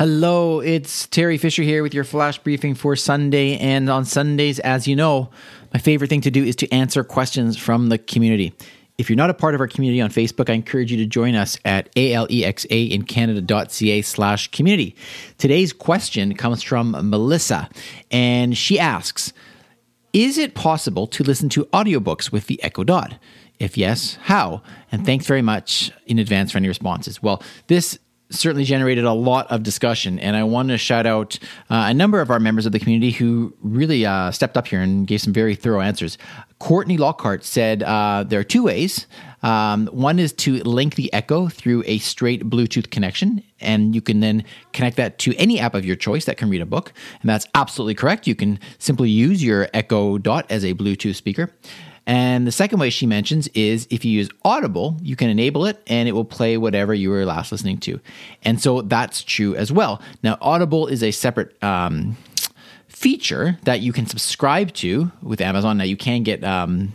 Hello, 0.00 0.60
it's 0.60 1.06
Teri 1.08 1.38
Fisher 1.38 1.62
here 1.62 1.82
with 1.82 1.92
your 1.92 2.04
flash 2.04 2.38
briefing 2.38 2.74
for 2.74 2.96
Sunday. 2.96 3.58
And 3.58 3.90
on 3.90 4.06
Sundays, 4.06 4.58
as 4.60 4.88
you 4.88 4.96
know, 4.96 5.28
my 5.74 5.78
favorite 5.78 6.08
thing 6.08 6.22
to 6.22 6.30
do 6.30 6.42
is 6.42 6.56
to 6.56 6.72
answer 6.72 7.04
questions 7.04 7.58
from 7.58 7.90
the 7.90 7.98
community. 7.98 8.54
If 8.96 9.10
you're 9.10 9.18
not 9.18 9.28
a 9.28 9.34
part 9.34 9.54
of 9.54 9.60
our 9.60 9.66
community 9.68 10.00
on 10.00 10.08
Facebook, 10.08 10.48
I 10.48 10.54
encourage 10.54 10.90
you 10.90 10.96
to 10.96 11.04
join 11.04 11.34
us 11.34 11.58
at 11.66 11.90
alexa 11.98 12.74
in 12.74 13.02
canada.ca 13.02 14.00
slash 14.00 14.50
community. 14.52 14.96
Today's 15.36 15.74
question 15.74 16.34
comes 16.34 16.62
from 16.62 16.92
Melissa, 17.10 17.68
and 18.10 18.56
she 18.56 18.78
asks, 18.78 19.34
is 20.14 20.38
it 20.38 20.54
possible 20.54 21.08
to 21.08 21.22
listen 21.22 21.50
to 21.50 21.66
audiobooks 21.74 22.32
with 22.32 22.46
the 22.46 22.58
Echo 22.62 22.84
Dot? 22.84 23.16
If 23.58 23.76
yes, 23.76 24.16
how? 24.22 24.62
And 24.90 25.04
thanks 25.04 25.26
very 25.26 25.42
much 25.42 25.92
in 26.06 26.18
advance 26.18 26.52
for 26.52 26.56
any 26.56 26.68
responses. 26.68 27.22
Well, 27.22 27.42
this 27.66 27.98
certainly 28.30 28.64
generated 28.64 29.04
a 29.04 29.12
lot 29.12 29.50
of 29.50 29.62
discussion. 29.62 30.18
And 30.18 30.36
I 30.36 30.44
want 30.44 30.68
to 30.68 30.78
shout 30.78 31.06
out 31.06 31.38
uh, 31.68 31.86
a 31.88 31.94
number 31.94 32.20
of 32.20 32.30
our 32.30 32.40
members 32.40 32.66
of 32.66 32.72
the 32.72 32.78
community 32.78 33.10
who 33.10 33.54
really 33.60 34.06
uh, 34.06 34.30
stepped 34.30 34.56
up 34.56 34.68
here 34.68 34.80
and 34.80 35.06
gave 35.06 35.20
some 35.20 35.32
very 35.32 35.54
thorough 35.54 35.80
answers. 35.80 36.16
Courtney 36.58 36.96
Lockhart 36.96 37.44
said 37.44 37.82
uh, 37.82 38.24
there 38.26 38.40
are 38.40 38.44
two 38.44 38.64
ways. 38.64 39.06
Um, 39.42 39.86
one 39.86 40.18
is 40.18 40.32
to 40.34 40.62
link 40.64 40.96
the 40.96 41.12
Echo 41.12 41.48
through 41.48 41.82
a 41.86 41.98
straight 41.98 42.50
Bluetooth 42.50 42.90
connection, 42.90 43.42
and 43.60 43.94
you 43.94 44.02
can 44.02 44.20
then 44.20 44.44
connect 44.72 44.96
that 44.98 45.18
to 45.20 45.34
any 45.36 45.58
app 45.58 45.74
of 45.74 45.86
your 45.86 45.96
choice 45.96 46.26
that 46.26 46.36
can 46.36 46.50
read 46.50 46.60
a 46.60 46.66
book. 46.66 46.92
And 47.22 47.30
that's 47.30 47.46
absolutely 47.54 47.94
correct. 47.94 48.26
You 48.26 48.34
can 48.34 48.58
simply 48.78 49.08
use 49.08 49.42
your 49.42 49.68
Echo 49.72 50.18
Dot 50.18 50.44
as 50.50 50.64
a 50.64 50.74
Bluetooth 50.74 51.14
speaker. 51.14 51.50
And 52.10 52.44
the 52.44 52.50
second 52.50 52.80
way 52.80 52.90
she 52.90 53.06
mentions 53.06 53.46
is 53.54 53.86
if 53.88 54.04
you 54.04 54.10
use 54.10 54.28
Audible, 54.44 54.96
you 55.00 55.14
can 55.14 55.30
enable 55.30 55.64
it 55.64 55.80
and 55.86 56.08
it 56.08 56.12
will 56.12 56.24
play 56.24 56.56
whatever 56.56 56.92
you 56.92 57.08
were 57.08 57.24
last 57.24 57.52
listening 57.52 57.78
to. 57.78 58.00
And 58.42 58.60
so 58.60 58.82
that's 58.82 59.22
true 59.22 59.54
as 59.54 59.70
well. 59.70 60.02
Now, 60.24 60.36
Audible 60.40 60.88
is 60.88 61.04
a 61.04 61.12
separate 61.12 61.56
um, 61.62 62.16
feature 62.88 63.60
that 63.62 63.80
you 63.80 63.92
can 63.92 64.06
subscribe 64.06 64.72
to 64.72 65.12
with 65.22 65.40
Amazon. 65.40 65.78
Now, 65.78 65.84
you 65.84 65.96
can 65.96 66.24
get. 66.24 66.42
Um, 66.44 66.92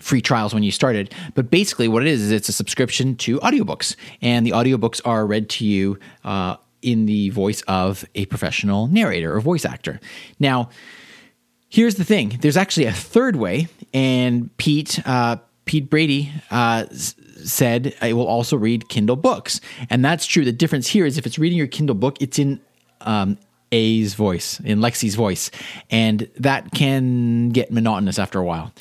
free 0.00 0.20
trials 0.20 0.52
when 0.52 0.64
you 0.64 0.72
started. 0.72 1.14
But 1.36 1.52
basically, 1.52 1.86
what 1.86 2.02
it 2.02 2.08
is 2.08 2.20
is 2.20 2.32
it's 2.32 2.48
a 2.48 2.52
subscription 2.52 3.14
to 3.18 3.38
audiobooks, 3.38 3.94
and 4.20 4.44
the 4.44 4.50
audiobooks 4.50 5.00
are 5.04 5.24
read 5.24 5.48
to 5.50 5.64
you 5.64 6.00
uh, 6.24 6.56
in 6.82 7.06
the 7.06 7.30
voice 7.30 7.62
of 7.68 8.04
a 8.16 8.26
professional 8.26 8.88
narrator 8.88 9.36
or 9.36 9.40
voice 9.40 9.64
actor. 9.64 10.00
Now, 10.40 10.68
Here's 11.74 11.96
the 11.96 12.04
thing: 12.04 12.38
there's 12.40 12.56
actually 12.56 12.86
a 12.86 12.92
third 12.92 13.34
way, 13.34 13.66
and 13.92 14.56
Pete 14.58 15.04
uh, 15.04 15.38
Pete 15.64 15.90
Brady 15.90 16.30
uh, 16.52 16.84
said 16.92 17.96
it 18.00 18.12
will 18.12 18.28
also 18.28 18.56
read 18.56 18.88
Kindle 18.88 19.16
books, 19.16 19.60
and 19.90 20.04
that's 20.04 20.24
true. 20.24 20.44
The 20.44 20.52
difference 20.52 20.86
here 20.86 21.04
is 21.04 21.18
if 21.18 21.26
it's 21.26 21.36
reading 21.36 21.58
your 21.58 21.66
Kindle 21.66 21.96
book, 21.96 22.16
it's 22.20 22.38
in 22.38 22.60
um, 23.00 23.38
A's 23.72 24.14
voice, 24.14 24.60
in 24.60 24.78
Alexa's 24.78 25.16
voice, 25.16 25.50
and 25.90 26.30
that 26.36 26.70
can 26.70 27.48
get 27.48 27.72
monotonous 27.72 28.20
after 28.20 28.38
a 28.38 28.44
while 28.44 28.72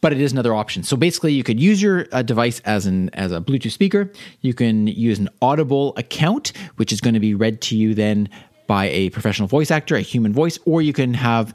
but 0.00 0.14
it 0.14 0.20
is 0.20 0.32
another 0.32 0.54
option. 0.54 0.82
So 0.82 0.96
basically, 0.96 1.34
you 1.34 1.44
could 1.44 1.60
use 1.60 1.80
your 1.80 2.06
uh, 2.10 2.22
device 2.22 2.58
as 2.64 2.86
an 2.86 3.10
as 3.10 3.30
a 3.30 3.40
Bluetooth 3.40 3.70
speaker. 3.70 4.10
You 4.40 4.54
can 4.54 4.88
use 4.88 5.20
an 5.20 5.28
Audible 5.40 5.92
account, 5.96 6.52
which 6.76 6.90
is 6.90 7.00
going 7.00 7.14
to 7.14 7.20
be 7.20 7.32
read 7.32 7.60
to 7.60 7.76
you 7.76 7.94
then 7.94 8.28
by 8.66 8.88
a 8.88 9.10
professional 9.10 9.46
voice 9.46 9.70
actor, 9.70 9.94
a 9.96 10.00
human 10.00 10.32
voice, 10.32 10.58
or 10.64 10.80
you 10.80 10.92
can 10.92 11.12
have 11.12 11.54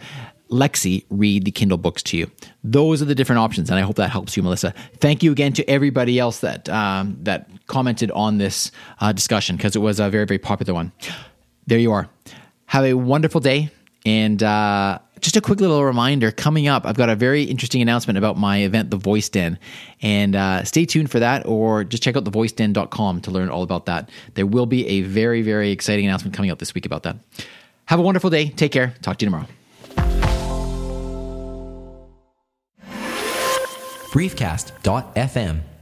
Alexa 0.51 1.01
read 1.09 1.45
the 1.45 1.51
Kindle 1.51 1.77
books 1.77 2.03
to 2.03 2.17
you. 2.17 2.31
Those 2.63 3.01
are 3.01 3.05
the 3.05 3.15
different 3.15 3.39
options, 3.39 3.69
and 3.69 3.79
I 3.79 3.81
hope 3.81 3.95
that 3.95 4.09
helps 4.09 4.37
you, 4.37 4.43
Melissa. 4.43 4.73
Thank 4.97 5.23
you 5.23 5.31
again 5.31 5.53
to 5.53 5.69
everybody 5.69 6.19
else 6.19 6.39
that 6.39 6.69
um, 6.69 7.17
that 7.23 7.49
commented 7.67 8.11
on 8.11 8.37
this 8.37 8.71
uh, 8.99 9.11
discussion 9.11 9.55
because 9.57 9.75
it 9.75 9.79
was 9.79 9.99
a 9.99 10.09
very 10.09 10.25
very 10.25 10.37
popular 10.37 10.73
one. 10.73 10.91
There 11.67 11.79
you 11.79 11.91
are. 11.91 12.09
Have 12.67 12.85
a 12.85 12.93
wonderful 12.93 13.41
day, 13.41 13.71
and 14.05 14.41
uh, 14.41 14.99
just 15.19 15.35
a 15.35 15.41
quick 15.41 15.59
little 15.59 15.83
reminder 15.83 16.31
coming 16.31 16.67
up. 16.67 16.85
I've 16.85 16.97
got 16.97 17.09
a 17.09 17.15
very 17.15 17.43
interesting 17.43 17.81
announcement 17.81 18.17
about 18.17 18.37
my 18.37 18.59
event, 18.59 18.91
The 18.91 18.97
Voice 18.97 19.29
Den, 19.29 19.57
and 20.01 20.35
uh, 20.35 20.63
stay 20.63 20.85
tuned 20.85 21.09
for 21.09 21.19
that, 21.19 21.45
or 21.45 21.83
just 21.83 22.03
check 22.03 22.15
out 22.15 22.23
thevoiceden.com 22.25 23.21
to 23.21 23.31
learn 23.31 23.49
all 23.49 23.63
about 23.63 23.87
that. 23.87 24.09
There 24.35 24.45
will 24.45 24.67
be 24.67 24.87
a 24.87 25.01
very 25.01 25.41
very 25.41 25.71
exciting 25.71 26.05
announcement 26.05 26.35
coming 26.35 26.51
out 26.51 26.59
this 26.59 26.73
week 26.73 26.85
about 26.85 27.03
that. 27.03 27.17
Have 27.85 27.99
a 27.99 28.03
wonderful 28.03 28.29
day. 28.29 28.49
Take 28.49 28.71
care. 28.71 28.93
Talk 29.01 29.17
to 29.17 29.25
you 29.25 29.31
tomorrow. 29.31 29.47
briefcast.fm 34.15 35.74